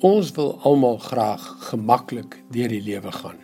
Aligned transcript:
Ons 0.00 0.30
wil 0.32 0.54
almal 0.64 0.96
graag 0.96 1.42
gemaklik 1.68 2.38
deur 2.48 2.72
die 2.72 2.80
lewe 2.80 3.10
gaan. 3.12 3.36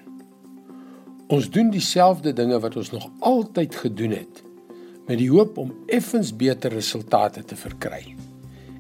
Ons 1.29 1.50
doen 1.52 1.68
dieselfde 1.68 2.32
dinge 2.32 2.56
wat 2.64 2.79
ons 2.80 2.94
nog 2.94 3.10
altyd 3.21 3.77
gedoen 3.77 4.14
het 4.16 4.40
met 5.06 5.21
die 5.21 5.29
hoop 5.29 5.58
om 5.61 5.74
effens 5.92 6.32
beter 6.32 6.72
resultate 6.72 7.45
te 7.45 7.61
verkry. 7.61 8.16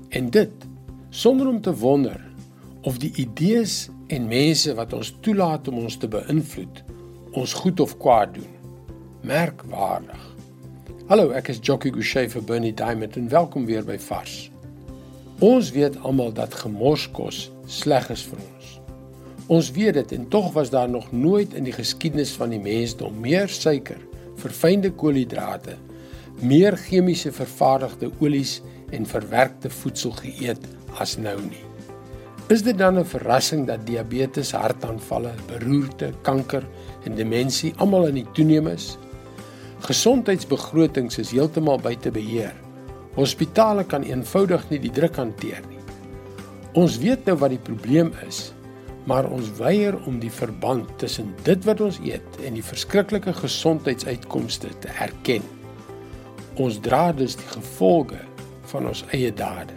En 0.08 0.32
dit 0.32 0.64
sonder 1.10 1.52
om 1.52 1.60
te 1.60 1.76
wonder 1.76 2.16
of 2.80 2.96
die 2.98 3.12
idees 3.20 3.90
en 4.08 4.32
mense 4.32 4.72
wat 4.74 4.96
ons 4.96 5.12
toelaat 5.20 5.68
om 5.68 5.84
ons 5.84 6.00
te 6.00 6.08
beïnvloed 6.08 6.80
ons 7.36 7.52
goed 7.52 7.80
of 7.80 7.98
kwaad 8.00 8.38
doen. 8.40 8.52
Merkwaardig. 9.20 10.26
Hallo, 11.12 11.28
ek 11.36 11.52
is 11.52 11.60
Jockey 11.60 11.92
Gouchee 11.92 12.32
vir 12.32 12.42
Bernie 12.42 12.74
Diamond 12.74 13.20
en 13.20 13.28
welkom 13.28 13.68
weer 13.68 13.84
by 13.84 14.00
Vars. 14.00 14.46
Ons 15.44 15.68
weet 15.70 15.98
almal 16.00 16.30
dat 16.32 16.54
gemorskos 16.56 17.50
sleg 17.68 18.06
is 18.08 18.22
vir 18.24 18.38
ons. 18.40 18.68
Ons 19.52 19.68
weet 19.76 19.98
dit 19.98 20.14
en 20.16 20.24
tog 20.32 20.48
was 20.54 20.70
daar 20.72 20.88
nog 20.88 21.10
nooit 21.12 21.52
in 21.52 21.68
die 21.68 21.74
geskiedenis 21.76 22.32
van 22.40 22.54
die 22.54 22.60
mensdom 22.60 23.20
meer 23.20 23.52
suiker, 23.52 24.00
verfynde 24.40 24.90
koolhidrate, 24.96 25.76
meer 26.40 26.78
chemiese 26.80 27.34
vervaardigde 27.36 28.10
olies 28.24 28.62
en 28.96 29.04
verwerkte 29.04 29.68
voedsel 29.68 30.16
geëet 30.16 30.64
as 30.96 31.18
nou 31.20 31.36
nie. 31.42 31.64
Is 32.48 32.62
dit 32.62 32.78
dan 32.78 32.98
'n 32.98 33.04
verrassing 33.04 33.66
dat 33.66 33.86
diabetes, 33.86 34.52
hartaanvalle, 34.52 35.34
beroerte, 35.46 36.12
kanker 36.22 36.64
en 37.04 37.14
demensie 37.14 37.74
almal 37.76 38.06
in 38.06 38.14
die 38.14 38.30
toeneem 38.32 38.68
is? 38.68 38.96
Gesondheidsbegrotings 39.80 41.18
is 41.18 41.30
heeltemal 41.30 41.78
buite 41.78 42.10
beheer. 42.10 42.65
Hospitale 43.16 43.86
kan 43.88 44.04
eenvoudig 44.04 44.66
nie 44.68 44.78
die 44.82 44.92
druk 44.92 45.16
hanteer 45.16 45.62
nie. 45.70 45.80
Ons 46.76 46.98
weet 47.00 47.24
nou 47.24 47.38
wat 47.40 47.54
die 47.54 47.62
probleem 47.64 48.10
is, 48.26 48.50
maar 49.08 49.24
ons 49.32 49.48
weier 49.56 49.96
om 50.04 50.18
die 50.20 50.32
verband 50.32 50.90
tussen 51.00 51.30
dit 51.46 51.62
wat 51.64 51.80
ons 51.80 51.96
eet 52.04 52.40
en 52.44 52.58
die 52.58 52.64
verskriklike 52.64 53.32
gesondheidsuitkomste 53.38 54.68
te 54.84 54.92
erken. 55.00 55.46
Ons 56.60 56.76
dra 56.84 57.08
dus 57.16 57.38
die 57.40 57.48
gevolge 57.54 58.20
van 58.68 58.90
ons 58.90 59.00
eie 59.16 59.30
dade. 59.32 59.76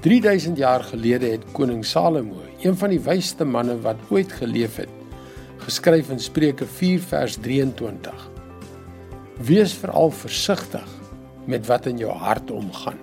3000 0.00 0.56
jaar 0.56 0.86
gelede 0.88 1.34
het 1.34 1.44
koning 1.52 1.82
Salomo, 1.84 2.40
een 2.62 2.78
van 2.80 2.94
die 2.94 3.02
wysste 3.04 3.44
manne 3.44 3.76
wat 3.84 4.00
ooit 4.08 4.32
geleef 4.40 4.78
het, 4.80 4.96
geskryf 5.66 6.08
in 6.08 6.22
Spreuke 6.22 6.64
4 6.64 7.04
vers 7.10 7.36
23: 7.44 8.24
Wees 9.44 9.76
veral 9.76 10.08
versigtig 10.16 10.99
met 11.50 11.66
wat 11.66 11.88
in 11.90 11.98
jou 11.98 12.12
hart 12.14 12.50
omgaan, 12.54 13.00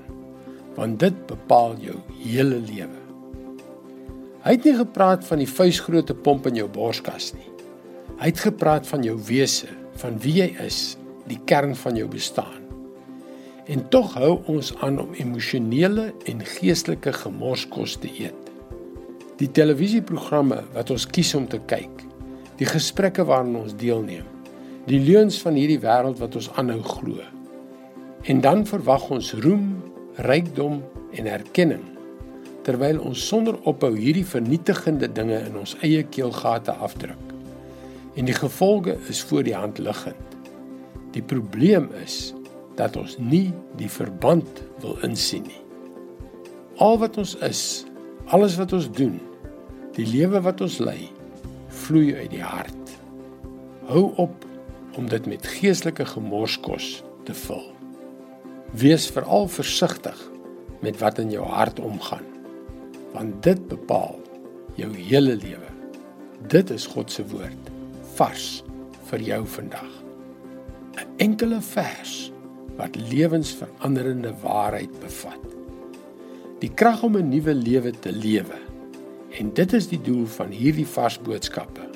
want 0.77 0.99
dit 1.01 1.15
bepaal 1.27 1.75
jou 1.81 1.97
hele 2.21 2.61
lewe. 2.63 3.03
Hy 4.45 4.53
het 4.55 4.63
nie 4.63 4.77
gepraat 4.77 5.25
van 5.27 5.41
die 5.41 5.49
vuisgrootte 5.49 6.15
pomp 6.15 6.45
in 6.47 6.55
jou 6.55 6.67
borskas 6.71 7.33
nie. 7.35 7.49
Hy 8.21 8.29
het 8.31 8.39
gepraat 8.45 8.87
van 8.87 9.03
jou 9.03 9.17
wese, 9.27 9.67
van 9.99 10.15
wie 10.23 10.37
jy 10.39 10.47
is, 10.63 10.95
die 11.27 11.39
kern 11.49 11.75
van 11.75 11.97
jou 11.99 12.07
bestaan. 12.09 12.63
En 13.67 13.83
tog 13.91 14.13
hou 14.15 14.37
ons 14.47 14.71
aan 14.85 15.01
om 15.03 15.15
emosionele 15.19 16.13
en 16.31 16.45
geestelike 16.55 17.11
gemorskos 17.17 17.97
te 17.99 18.07
eet. 18.07 18.51
Die 19.41 19.49
televisieprogramme 19.51 20.61
wat 20.73 20.93
ons 20.95 21.05
kies 21.11 21.33
om 21.35 21.49
te 21.51 21.59
kyk, 21.67 22.05
die 22.57 22.69
gesprekke 22.69 23.27
waaraan 23.27 23.59
ons 23.59 23.75
deelneem, 23.77 24.25
die 24.87 25.01
leuns 25.03 25.41
van 25.43 25.59
hierdie 25.59 25.81
wêreld 25.83 26.21
wat 26.23 26.39
ons 26.39 26.47
aanhou 26.55 26.79
glo, 26.87 27.25
En 28.27 28.41
dan 28.43 28.65
verwag 28.67 29.09
ons 29.09 29.33
roem, 29.33 29.77
rykdom 30.27 30.81
en 31.15 31.29
erkenning 31.31 31.83
terwyl 32.67 32.97
ons 32.99 33.21
sonder 33.29 33.55
ophou 33.69 33.93
hierdie 33.95 34.25
vernietigende 34.27 35.07
dinge 35.07 35.37
in 35.47 35.53
ons 35.55 35.77
eie 35.87 36.01
keelgate 36.11 36.73
afdruk. 36.83 37.29
En 38.19 38.27
die 38.27 38.35
gevolge 38.35 38.97
is 39.07 39.21
voor 39.29 39.45
die 39.47 39.55
hand 39.55 39.79
liggend. 39.79 40.35
Die 41.15 41.23
probleem 41.23 41.87
is 42.01 42.33
dat 42.75 42.99
ons 42.99 43.15
nie 43.17 43.53
die 43.79 43.87
verband 43.87 44.59
wil 44.83 44.99
insien 45.07 45.47
nie. 45.47 45.61
Al 46.83 46.99
wat 46.99 47.15
ons 47.23 47.37
is, 47.47 47.61
alles 48.27 48.59
wat 48.59 48.75
ons 48.75 48.91
doen, 48.99 49.15
die 49.95 50.09
lewe 50.11 50.43
wat 50.43 50.59
ons 50.61 50.81
lei, 50.83 51.07
vloei 51.85 52.11
uit 52.17 52.35
die 52.35 52.43
hart. 52.43 52.93
Hou 53.87 54.09
op 54.19 54.43
om 54.99 55.07
dit 55.07 55.31
met 55.31 55.47
geestelike 55.55 56.05
gemorskos 56.11 56.97
te 57.23 57.37
vul. 57.47 57.76
Wees 58.75 59.07
veral 59.07 59.47
versigtig 59.47 60.17
met 60.83 60.97
wat 60.99 61.19
in 61.23 61.31
jou 61.31 61.45
hart 61.47 61.79
omgaan, 61.79 62.25
want 63.13 63.39
dit 63.43 63.61
bepaal 63.67 64.17
jou 64.75 64.89
hele 64.91 65.37
lewe. 65.39 65.69
Dit 66.51 66.69
is 66.69 66.85
God 66.85 67.11
se 67.11 67.23
woord 67.31 67.71
vars 68.17 68.63
vir 69.07 69.23
jou 69.23 69.45
vandag. 69.47 69.93
'n 70.97 71.07
Enkele 71.17 71.61
vers 71.61 72.31
wat 72.75 72.95
lewensveranderende 72.95 74.33
waarheid 74.43 74.99
bevat. 74.99 75.43
Die 76.59 76.73
krag 76.73 77.03
om 77.03 77.15
'n 77.15 77.29
nuwe 77.29 77.53
lewe 77.53 77.91
te 77.91 78.11
lewe. 78.11 78.59
En 79.39 79.53
dit 79.53 79.73
is 79.73 79.87
die 79.87 80.01
doel 80.01 80.25
van 80.25 80.49
hierdie 80.51 80.87
vars 80.87 81.19
boodskappe 81.19 81.87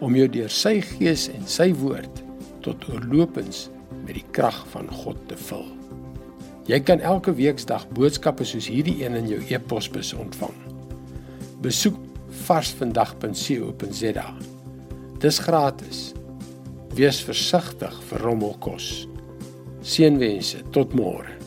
om 0.00 0.14
jou 0.14 0.28
deur 0.28 0.50
sy 0.50 0.80
gees 0.80 1.28
en 1.28 1.46
sy 1.46 1.74
woord 1.74 2.22
tot 2.60 2.88
oorlopends 2.88 3.70
met 4.04 4.14
die 4.14 4.28
krag 4.30 4.66
van 4.68 4.88
God 4.90 5.16
te 5.28 5.36
vul. 5.36 5.83
Jy 6.64 6.80
kan 6.80 7.02
elke 7.04 7.34
weeksdag 7.36 7.84
boodskappe 7.92 8.46
soos 8.48 8.70
hierdie 8.72 9.02
een 9.02 9.18
in 9.18 9.28
jou 9.28 9.40
e-posbus 9.52 10.14
ontvang. 10.16 10.56
Besoek 11.64 11.98
varsvandag.co.za. 12.46 14.26
Dis 15.20 15.40
gratis. 15.44 16.00
Wees 16.96 17.20
versigtig 17.26 18.00
vir 18.08 18.24
rommelkos. 18.24 18.90
Seënwense 19.84 20.62
tot 20.72 20.96
môre. 20.96 21.43